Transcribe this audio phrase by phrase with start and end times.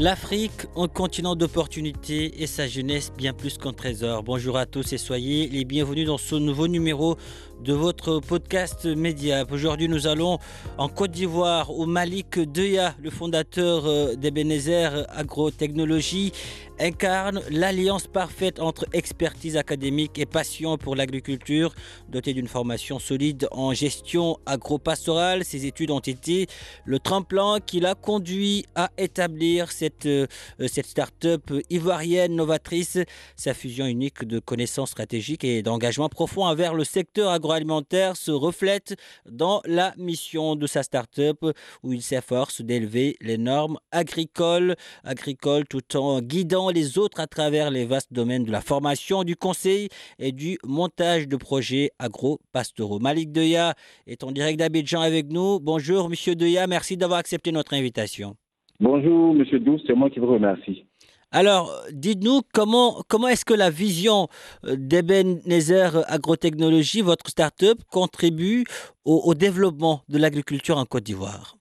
[0.00, 4.22] L'Afrique, un continent d'opportunités et sa jeunesse bien plus qu'un trésor.
[4.22, 7.18] Bonjour à tous et soyez les bienvenus dans ce nouveau numéro
[7.64, 9.44] de votre podcast Média.
[9.50, 10.38] Aujourd'hui, nous allons
[10.78, 16.32] en Côte d'Ivoire au Malik Deya, le fondateur euh, d'Ebenezer Agrotechnologie,
[16.78, 21.74] incarne l'alliance parfaite entre expertise académique et passion pour l'agriculture.
[22.08, 26.46] Doté d'une formation solide en gestion agro-pastorale, ses études ont été
[26.86, 30.26] le tremplin qui l'a conduit à établir cette, euh,
[30.66, 32.98] cette start-up ivoirienne novatrice.
[33.36, 38.96] Sa fusion unique de connaissances stratégiques et d'engagement profond envers le secteur agroalimentaire se reflète
[39.28, 41.38] dans la mission de sa start-up
[41.82, 47.70] où il s'efforce d'élever les normes agricoles, agricoles tout en guidant les autres à travers
[47.70, 53.00] les vastes domaines de la formation, du conseil et du montage de projets agro-pastoraux.
[53.00, 53.74] Malik Deya
[54.06, 55.58] est en direct d'Abidjan avec nous.
[55.60, 58.36] Bonjour Monsieur Deya, merci d'avoir accepté notre invitation.
[58.78, 60.84] Bonjour Monsieur Douce, c'est moi qui vous remercie.
[61.32, 64.26] Alors, dites-nous comment, comment est-ce que la vision
[64.64, 68.64] d'Ebenezer Agrotechnologie, votre start-up, contribue
[69.04, 71.56] au, au développement de l'agriculture en Côte d'Ivoire?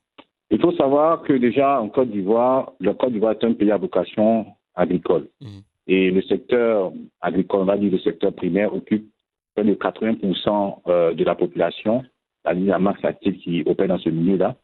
[0.49, 3.77] Il faut savoir que déjà en Côte d'Ivoire, le Côte d'Ivoire est un pays à
[3.77, 5.27] vocation agricole.
[5.41, 5.61] Mhm.
[5.88, 9.07] Et le secteur agricole, on va dire le secteur primaire, occupe
[9.55, 12.03] près de 80% euh, de la population,
[12.45, 14.55] la la masse active qui opère dans ce milieu-là.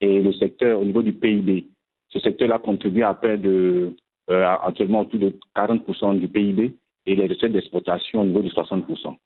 [0.00, 1.66] Et le secteur, au niveau du PIB,
[2.08, 3.94] ce secteur-là contribue à près de
[4.30, 6.76] euh, actuellement autour de 40% du PIB
[7.06, 9.16] et les recettes d'exportation au niveau de 60%.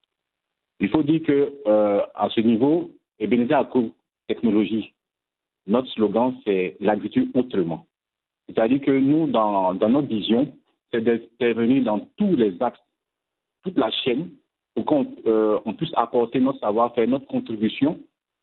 [0.80, 3.90] Il faut dire que euh, à ce niveau, Ebenezer Agro
[4.28, 4.92] Technologie,
[5.66, 7.86] notre slogan, c'est l'agriculture autrement.
[8.46, 10.52] C'est-à-dire que nous, dans, dans notre vision,
[10.92, 12.78] c'est d'intervenir dans tous les axes,
[13.62, 14.30] toute la chaîne,
[14.74, 17.98] pour qu'on euh, puisse apporter notre savoir-faire, notre contribution,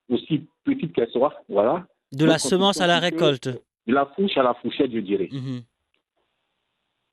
[0.10, 1.86] aussi petite qu'elle soit, voilà.
[2.12, 3.50] De la semence à la récolte.
[3.88, 5.30] De la fourche à la fourchette, je dirais.
[5.32, 5.62] Mhm.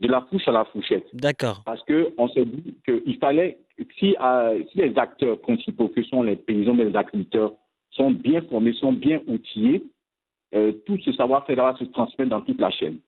[0.00, 1.06] De la fourche à la fourchette.
[1.12, 1.62] D'accord.
[1.64, 3.58] parce qu'on s'est dit qu'il fallait,
[3.98, 7.52] si, euh, si les acteurs principaux, que sont les paysans et les agriculteurs,
[7.90, 9.82] sont bien formés, sont bien outillés,
[10.54, 12.98] euh, tout ce savoir-faire va se transmettre dans toute la chaîne.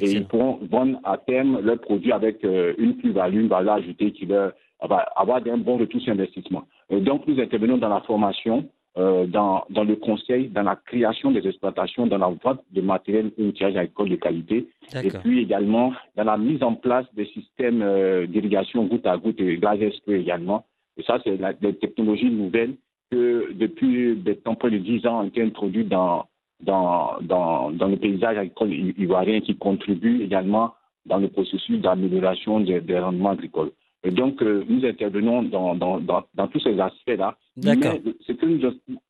[0.00, 4.12] Et ils pourront vendre à terme leurs produits avec euh, une plus-value, une valeur ajoutée
[4.12, 4.52] qui va
[4.86, 6.64] va avoir un bon retour sur investissement.
[6.90, 11.46] Donc, nous intervenons dans la formation, euh, dans, dans le conseil, dans la création des
[11.46, 14.68] exploitations, dans la vente de matériel et outillage agricole de qualité,
[15.02, 19.40] et puis également dans la mise en place des systèmes euh, d'irrigation goutte à goutte
[19.40, 20.64] et gaz également.
[20.96, 22.76] Et ça, c'est des technologies nouvelles
[23.10, 26.26] que depuis des temps près de 10 ans ont été introduites dans,
[26.62, 30.74] dans, dans, dans le paysage agricole ivoirien qui contribuent également
[31.06, 33.72] dans le processus d'amélioration des, des rendements agricoles.
[34.04, 37.36] Et donc, euh, nous intervenons dans, dans, dans, dans tous ces aspects-là.
[37.56, 37.94] D'accord.
[38.04, 38.60] Mais ce que nous,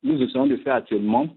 [0.03, 1.27] nous essayons de faire actuellement,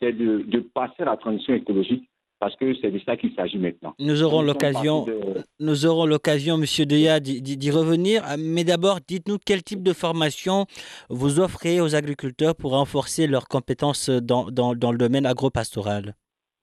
[0.00, 2.04] c'est de, de passer à la transition écologique
[2.38, 3.94] parce que c'est de ça qu'il s'agit maintenant.
[3.98, 5.18] Nous aurons l'occasion, de-
[5.58, 8.20] nous aurons l'occasion, Monsieur Deya, d'y revenir.
[8.26, 10.66] Ah, Mais d'abord, dites-nous quel type de formation
[11.08, 16.14] vous offrez aux agriculteurs pour renforcer leurs compétences dans, dans, dans le domaine agropastoral?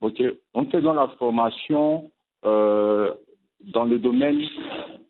[0.02, 0.22] Ok.
[0.54, 2.12] On fait dans la formation
[2.46, 3.12] euh,
[3.72, 4.40] dans le domaine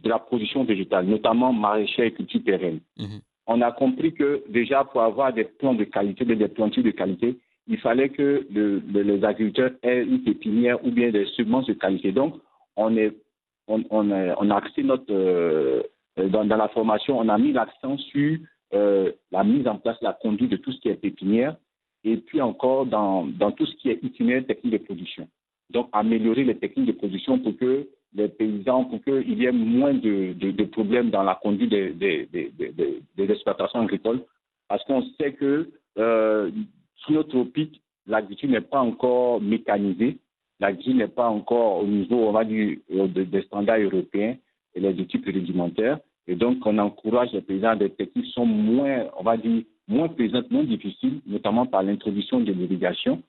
[0.04, 2.80] de la production végétale, notamment maraîchère et culture pérenne.
[2.98, 3.20] Mhm.
[3.48, 7.38] On a compris que déjà pour avoir des plants de qualité, des plantures de qualité,
[7.68, 11.74] il fallait que le- le- les agriculteurs aient une pépinière ou bien des semences de
[11.74, 12.12] qualité.
[12.12, 12.36] Donc,
[12.76, 13.14] on, est,
[13.68, 15.82] on, on, a, on a axé notre euh,
[16.18, 18.38] dans, dans la formation, on a mis l'accent sur
[18.74, 21.56] euh, la mise en place, la conduite de tout ce qui est pépinière,
[22.04, 25.28] et puis encore dans, dans tout ce qui est itinéraire technique de production.
[25.70, 29.94] Donc, améliorer les techniques de production pour que les paysans, pour qu'il y ait moins
[29.94, 32.28] de, problèmes dans la conduite des,
[33.18, 34.22] exploitations agricoles.
[34.68, 36.52] Parce qu'on sait que euh,
[36.98, 40.18] sous notre tropique, l'agriculture n'est pas encore mécanisée,
[40.60, 44.36] l'agriculture n'est pas encore au niveau, on va dire, euh, de- des standards européens.
[44.76, 46.00] et les outils rudimentaires.
[46.26, 49.64] Et donc, on encourage les paysans à des techniques qui sont moins, on va dire,
[49.88, 53.22] moins présentes, moins difficiles, notamment par l'introduction de l'irrigation.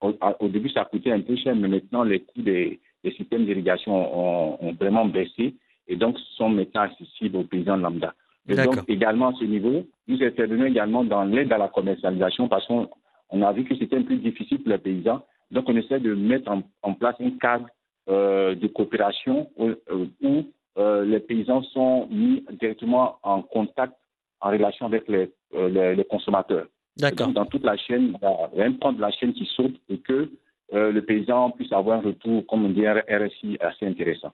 [0.00, 4.72] Au, début, ça coûtait un peu cher, mais maintenant, les coûts des, systèmes d'irrigation ont,
[4.74, 5.54] vraiment baissé
[5.88, 8.14] et donc sont maintenant accessibles aux paysans lambda.
[8.48, 12.66] Et donc, également à ce niveau, nous intervenons également dans l'aide à la commercialisation parce
[12.66, 15.22] qu'on a vu que c'était un peu difficile pour les paysans.
[15.50, 16.50] Donc, on essaie de mettre
[16.82, 17.66] en, place un cadre
[18.08, 20.42] euh, de coopération où, euh,
[20.78, 23.92] euh, les paysans sont mis directement en contact,
[24.40, 26.66] en relation avec les, les, consommateurs.
[26.96, 27.28] D'accord.
[27.28, 28.16] Dans toute la chaîne,
[28.52, 30.30] il y a un point de la chaîne qui saute et que
[30.72, 34.32] le paysan puisse avoir un retour, comme on dit, RSI assez intéressant.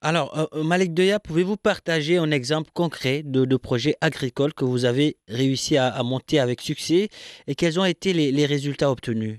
[0.00, 4.64] Alors, euh, euh, Malik Deya, pouvez-vous partager un exemple concret de, de projet agricole que
[4.64, 7.08] vous avez réussi à, monter avec succès
[7.46, 9.38] et quels ont été les, résultats obtenus?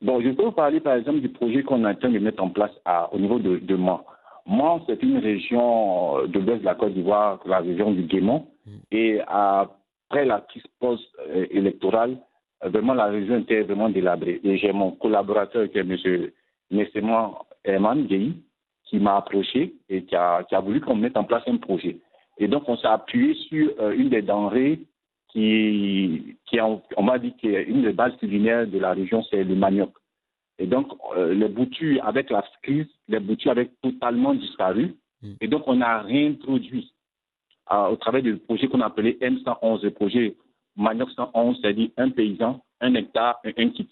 [0.00, 2.42] Bon, je peux vous parler par exemple du projet qu'on est en train de mettre
[2.42, 2.72] en place
[3.12, 4.04] au niveau de, de Mans.
[4.46, 8.48] Mans, c'est une région euh, de l'ouest de la Côte d'Ivoire, la région du Guémont.
[8.66, 8.70] Mm.
[8.90, 12.18] Et après la crise post-électorale,
[12.64, 14.40] vraiment la région était vraiment délabrée.
[14.44, 16.30] Et j'ai mon collaborateur qui est M.
[16.70, 17.32] Nessema
[17.64, 21.56] Herman qui m'a approché et qui a, qui a voulu qu'on mette en place un
[21.56, 21.98] projet.
[22.38, 24.80] Et donc, on s'est appuyé sur euh, une des denrées
[25.28, 29.92] qui, qui on, m'a dit qu'une des bases culinaires de la région, c'est le manioc.
[30.58, 34.94] Et donc, euh, les boutures, avec la crise, les boutures avaient totalement disparu.
[35.22, 35.32] Mm.
[35.40, 36.92] Et donc, on a réintroduit
[37.72, 40.34] euh, au travers du projet qu'on appelait M111, le projet
[40.76, 43.88] Manioc 111, c'est-à-dire un paysan, un hectare, un, kit.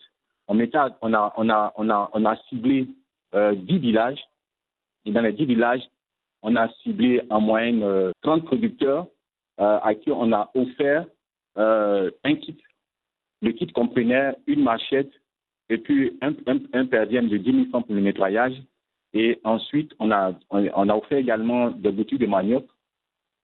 [0.49, 2.89] On, on, a, on, a, on, a, on a ciblé
[3.33, 4.21] 10 villages
[5.05, 5.83] et dans les 10 villages,
[6.43, 7.81] on a ciblé en moyenne
[8.23, 9.07] 30 euh, producteurs
[9.61, 11.07] euh, à qui on a offert
[11.59, 12.57] euh, un kit.
[13.43, 15.11] Le kit comprenait une machette
[15.69, 18.55] et puis un, un, un de 10 000 francs pour le nettoyage.
[19.13, 22.65] Et ensuite, on a, on a offert également des boutures de manioc,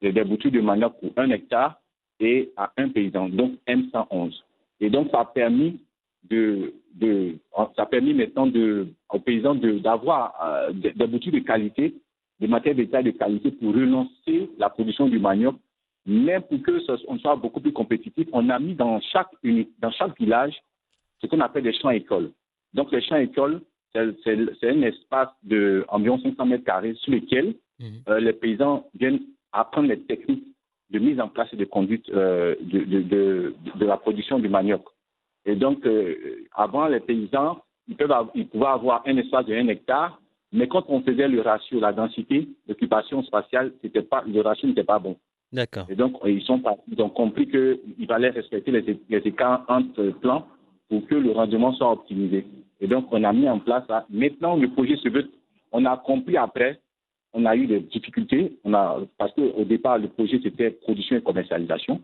[0.01, 1.81] des, boutures de manioc pour un hectare
[2.21, 4.35] et à un paysan, donc M111.
[4.81, 5.81] Et donc, ça a permis
[6.29, 7.37] de, de,
[7.77, 11.95] ça a permis maintenant de, aux paysans d'avoir euh, des boutiques de qualité,
[12.41, 15.57] des matériels d'état de qualité pour relancer la production du manioc.
[16.05, 19.31] Mais pour que on soit beaucoup plus compétitif, on a mis dans chaque,
[19.81, 20.55] dans chaque village
[21.21, 22.31] ce qu'on appelle des champs écoles.
[22.75, 23.61] Donc les champs écoles,
[23.93, 28.03] c'est un espace d'environ 500 mètres carrés sur lequel mhm.
[28.09, 29.21] euh, les paysans viennent
[29.53, 30.45] apprendre les techniques
[30.91, 34.49] de mise en place et de conduite euh, de, de, de, de, la production du
[34.49, 34.83] manioc.
[35.45, 39.69] Et donc, euh, avant, les paysans, ils, peuvent ils pouvaient avoir un espace de 1
[39.69, 40.21] hectare,
[40.53, 43.73] mais quand on faisait le ratio, la densité d'occupation spatiale,
[44.11, 45.17] pas, le ratio n'était pas bon.
[45.53, 45.87] D'accord.
[45.89, 50.47] Et donc, ils, sont, ils ont compris qu'il fallait respecter les, les écarts entre plans
[50.89, 52.47] pour que le rendement soit optimisé.
[52.81, 54.07] Et donc, on a mis en place ça.
[54.11, 55.31] Maintenant, le projet se veut,
[55.73, 56.81] on a compris après,
[57.37, 61.23] on a eu des difficultés, on a, parce qu'au départ, le projet, c'était production et
[61.23, 62.01] commercialisation.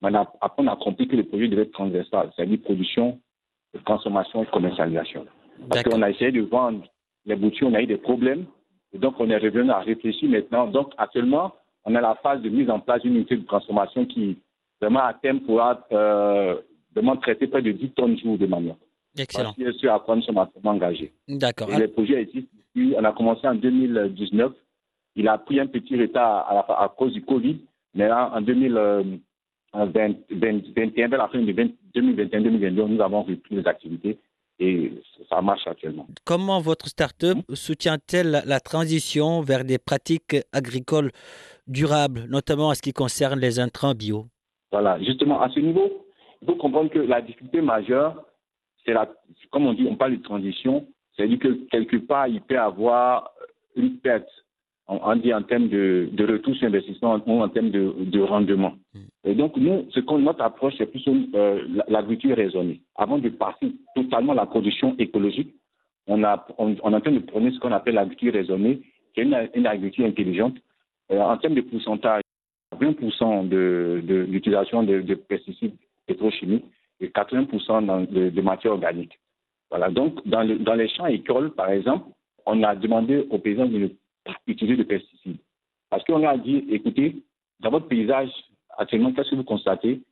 [0.00, 3.18] Après, on a compris que le projet devait être transversal, c'est-à-dire production,
[3.84, 5.26] consommation et commercialisation.
[5.68, 6.84] Parce qu'on a essayé de vendre
[7.24, 8.46] les boutiques, on a eu des problèmes.
[8.92, 10.68] Et donc, on est revenu à réfléchir maintenant.
[10.68, 11.52] Donc, actuellement,
[11.84, 14.38] on a la phase de mise en place d'une unité de transformation qui,
[14.80, 16.56] vraiment, à terme, pourra euh,
[16.94, 18.76] vraiment traiter près de 10 tonnes jour de manioc.
[19.18, 19.52] Excellent.
[19.58, 21.12] C'est sûr à quoi nous sommes engagés.
[21.26, 21.70] D'accord.
[21.70, 24.52] Et le projet existe On a commencé en 2019.
[25.16, 27.58] Il a pris un petit retard à, à cause du Covid.
[27.94, 28.78] Mais là, en 2000,
[29.72, 34.18] en 2021, vers la fin de 2021-2022, nous avons repris les activités
[34.58, 34.92] et
[35.28, 36.06] ça marche actuellement.
[36.24, 41.10] Comment votre start-up soutient-elle la transition vers des pratiques agricoles
[41.66, 44.26] durables, notamment en ce qui concerne les intrants bio?
[44.72, 46.06] Voilà, justement, à ce niveau,
[46.42, 48.22] il faut comprendre que la difficulté majeure,
[48.84, 49.08] c'est la,
[49.50, 53.30] comme on dit, on parle de transition, c'est-à-dire que quelque part, il peut y avoir
[53.74, 54.28] une perte
[54.88, 58.74] on, dit en termes de, de retour sur investissement ou en termes de, de rendement.
[59.24, 62.80] Et donc, nous, ce qu'on, notre approche, c'est plus euh, l'agriculture raisonnée.
[62.94, 65.52] Avant de passer totalement à la production écologique,
[66.06, 68.80] on, a, on, est en train de prôner ce qu'on appelle l'agriculture raisonnée,
[69.14, 69.24] qui est
[69.54, 70.54] une, agriculture intelligente.
[71.10, 72.22] Euh, en termes de pourcentage,
[72.80, 75.74] 20% de, de, l'utilisation de, de, pesticides
[76.06, 76.64] pétrochimiques
[77.00, 79.18] et 80% de, de matière organique.
[79.70, 79.90] Voilà.
[79.90, 82.06] Donc, dans, dans les champs écoles, par exemple,
[82.44, 83.90] on a demandé aux paysans de
[84.46, 85.38] utiliser de pesticides.
[85.90, 87.16] Parce qu'on a dit, écoutez,
[87.60, 88.30] dans votre paysage,
[88.76, 90.02] actuellement, qu'est-ce que vous constatez?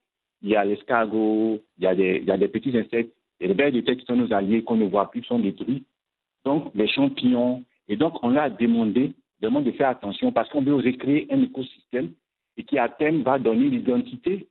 [0.42, 3.48] Il y a l'escargot, il, y a des, il y a des petits insectes, et
[3.48, 5.84] les belles de terre qui sont nos alliés, qu'on ne voit plus, sont détruits.
[6.44, 7.64] Donc, les champignons.
[7.88, 12.12] Et donc, on a demandé, demandé de faire attention parce qu'on veut recréer un écosystème
[12.56, 14.46] et qui, à terme, va donner l'identité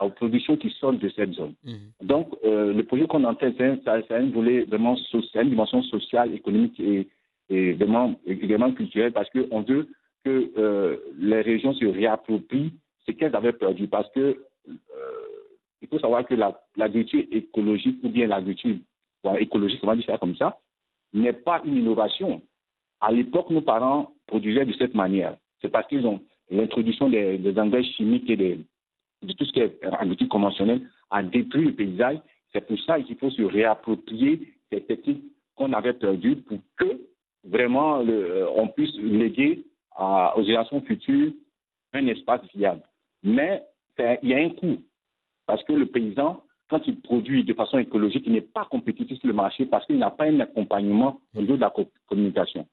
[0.00, 1.54] aux productions qui sortent de cette zone.
[1.64, 1.72] Mmh.
[2.02, 6.78] Donc, euh, le projet qu'on entend, c'est un, volet vraiment social, une dimension sociale, économique
[6.80, 7.08] et,
[7.50, 9.88] et vraiment, également culturel parce qu'on veut
[10.24, 12.72] que euh, les régions se réapproprient
[13.06, 13.88] ce qu'elles avaient perdu.
[13.88, 14.20] Parce que
[14.68, 14.74] euh,
[15.80, 18.76] il faut savoir que l'agriculture écologique ou bien l'agriculture
[19.38, 20.58] écologique, on va dire ça comme ça,
[21.12, 22.42] n'est pas une innovation.
[23.00, 25.36] À l'époque, nos parents produisaient de cette manière.
[25.62, 30.28] C'est parce qu'ils ont l'introduction des, engrais chimiques et de tout ce qui est agriculture
[30.28, 32.18] conventionnelle a détruit le paysage.
[32.52, 35.24] C'est pour ça qu'il faut se réapproprier ces techniques
[35.54, 37.00] qu'on avait perdues pour que
[37.44, 39.64] vraiment euh, on puisse léguer
[39.98, 41.32] aux générations futures
[41.92, 42.82] un espace viable.
[43.22, 43.62] Mais
[44.22, 44.78] il y a un coût,
[45.46, 49.28] parce que le paysan, quand il produit de façon écologique, il n'est pas compétitif sur
[49.28, 51.72] le marché parce qu'il n'a pas un accompagnement au niveau de la
[52.06, 52.66] communication.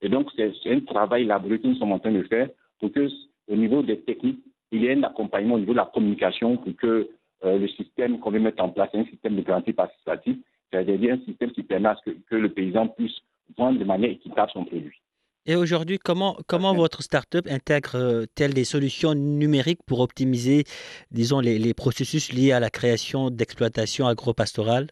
[0.00, 3.08] Et donc, c'est un travail laborieux que nous sommes en train de faire pour que,
[3.48, 4.40] au niveau des techniques,
[4.70, 7.10] il y ait un accompagnement au niveau de la communication pour que
[7.44, 10.38] euh, le système qu'on veut mettre en place, un système de garantie participative,
[10.70, 13.16] c'est-à-dire un système qui permet que, que le paysan puisse
[13.58, 15.00] de manière équitable son produit.
[15.46, 20.64] Et aujourd'hui, comment, comment votre startup intègre-t-elle des solutions numériques pour optimiser,
[21.10, 24.88] disons, les, processus liés à la création d'exploitations agro-pastorales?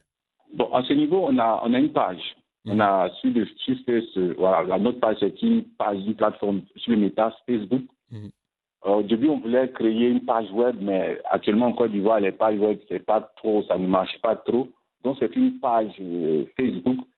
[0.54, 2.22] Bon, à ce niveau, on a, on a une page.
[2.68, 6.92] On a sur, le, sur ce, voilà, notre page, c'est une page, une plateforme sur
[6.92, 7.82] le méta Facebook.
[8.10, 8.30] Mhm.
[8.82, 12.58] Au début, on voulait créer une page web, mais actuellement en Côte d'Ivoire, les pages
[12.58, 14.68] web, c'est pas trop, ça ne marche pas trop.
[15.04, 17.15] Donc, c'est une page euh, Facebook euh,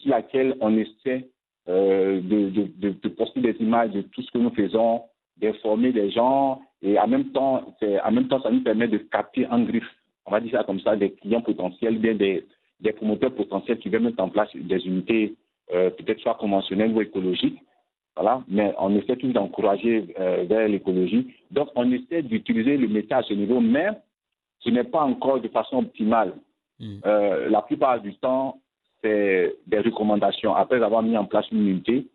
[0.00, 1.28] sur laquelle on essaie
[1.68, 5.02] euh, de, de, de, poster des images de tout ce que nous faisons,
[5.36, 7.62] d'informer les gens et en même temps,
[8.04, 9.88] en même temps, ça nous permet de capter en griffe,
[10.26, 12.44] on va dire ça comme ça, des clients potentiels, bien des,
[12.80, 15.36] des promoteurs potentiels qui veulent mettre en place des unités
[15.72, 17.60] euh, peut-être soit conventionnelles ou écologiques.
[18.16, 21.32] Voilà, mais on essaie toujours d'encourager euh, vers l'écologie.
[21.52, 23.86] Donc, on essaie d'utiliser le métier à ce niveau, mais
[24.58, 26.34] ce n'est pas encore de façon optimale.
[26.80, 26.98] Hmm.
[27.04, 28.56] la plupart du temps,
[29.02, 30.54] des recommandations.
[30.54, 32.06] Après avoir mis en place une unité,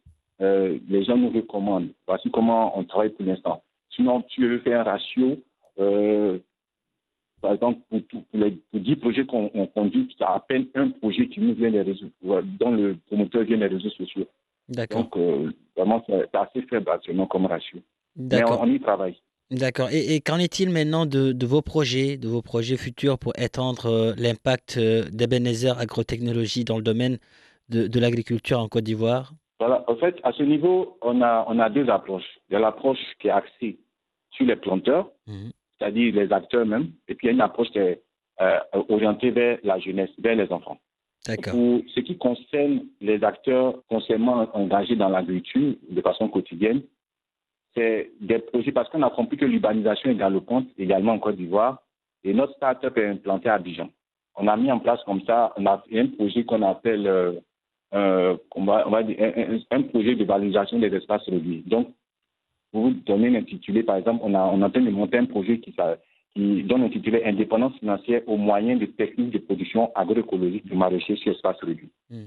[0.42, 1.90] euh, les gens nous recommandent.
[2.08, 3.64] Voici comment on travaille pour l'instant.
[3.90, 5.38] Sinon, tu veux faire un ratio,
[5.80, 6.38] euh,
[7.42, 11.40] par exemple, pour, les, 10 projets qu'on conduit, tu as à peine un projet qui
[11.40, 14.28] nous vient des réseaux, dont le promoteur vient des réseaux sociaux.
[14.70, 15.04] D'accord.
[15.04, 17.80] Donc, euh, vraiment, c'est assez faible actuellement comme ratio.
[18.16, 19.18] Mais on y travaille.
[19.50, 19.90] D'accord.
[19.92, 24.76] Et, qu'en est-il maintenant de, vos projets, de vos projets futurs pour étendre euh, l'impact
[24.78, 27.18] euh, d'Ebenezer Agrotechnologie dans le domaine
[27.70, 29.34] de, l'agriculture en Côte d'Ivoire?
[29.60, 29.84] Voilà.
[29.88, 32.40] En fait, à ce niveau, on a, on a deux approches.
[32.50, 33.80] Il y a l'approche qui est axée
[34.32, 35.50] sur les planteurs, mmh.
[35.78, 38.02] c'est-à-dire les acteurs même, et puis il y a une approche qui est
[38.42, 40.78] euh, orientée vers la jeunesse, vers les enfants.
[41.26, 41.54] D'accord.
[41.54, 46.84] Pour ce qui concerne les acteurs concernant engagés dans l'agriculture de façon quotidienne,
[47.78, 51.84] c'est des projets, parce qu'on a compris que l'urbanisation est galopante également en Côte d'Ivoire,
[52.24, 53.90] et notre start-up est implantée à Abidjan.
[54.36, 57.34] On a mis en place comme ça, on a un projet qu'on appelle euh,
[57.94, 59.16] euh, on va, on va dire,
[59.72, 61.64] un, projet de valorisation des espaces réduits.
[61.66, 61.90] Donc,
[62.72, 65.18] pour vous donner un intitulé, par exemple, on, a, on est en train de monter
[65.18, 65.74] un projet qui,
[66.36, 71.32] qui donne l'intitulé Indépendance financière aux moyens de techniques de production agroécologique du maraîcher sur
[71.32, 71.90] espace réduit.
[72.10, 72.26] Hmm.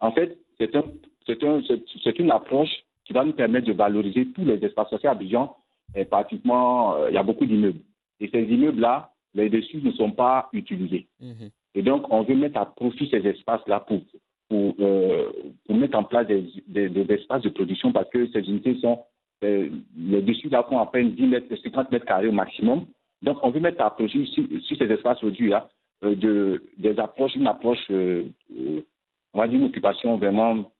[0.00, 0.84] En fait, c'est un,
[1.28, 5.56] un, une approche qui va nous permettre de valoriser tous les espaces sociaux à Abidjan.
[5.96, 7.80] Et pratiquement, euh, il y a beaucoup d'immeubles.
[8.20, 11.08] Et ces immeubles-là, les dessus ne sont pas utilisés.
[11.20, 11.50] Mhm.
[11.74, 14.00] Et donc, on veut mettre à profit ces espaces-là pour,
[14.48, 15.28] pour, euh,
[15.66, 19.00] pour, mettre en place des, des, espaces de production parce que ces unités sont,
[19.42, 22.86] euh, les dessus là font à peine 10 mètres, 50 mètres carrés au maximum.
[23.22, 24.44] Donc, on veut mettre à profit sur,
[24.78, 25.68] ces espaces réduits-là
[26.02, 30.70] de, des approches, une approche, on va dire une occupation vraiment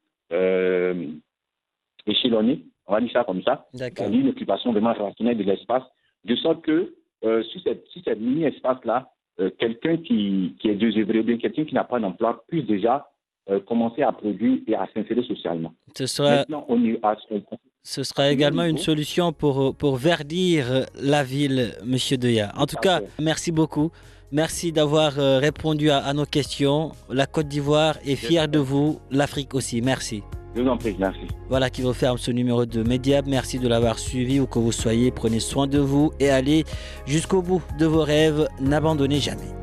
[2.10, 5.84] échelonné, on va dire ça comme ça, une occupation vraiment rationnelle de l'espace,
[6.24, 11.64] de sorte que euh, sur, cette, mini-espace-là, euh, quelqu'un qui, qui est désœuvré, bien quelqu'un
[11.64, 13.10] qui n'a pas d'emploi, puisse déjà
[13.50, 15.74] euh, commencer à produire et à s'insérer socialement.
[15.94, 16.46] Ce sera,
[17.82, 22.52] ce sera également une solution pour, pour verdir la ville, Monsieur Deya.
[22.56, 23.90] En tout cas, merci beaucoup.
[24.32, 26.92] Merci d'avoir répondu à, à, nos questions.
[27.10, 29.82] La Côte d'Ivoire est fière de vous, l'Afrique aussi.
[29.82, 30.22] Merci.
[30.54, 31.20] Je vous en prie, merci.
[31.48, 33.26] Voilà qui referme ce numéro de Mediap.
[33.26, 35.10] Merci de l'avoir suivi où que vous soyez.
[35.10, 36.64] Prenez soin de vous et allez
[37.06, 38.48] jusqu'au bout de vos rêves.
[38.60, 39.59] N'abandonnez jamais.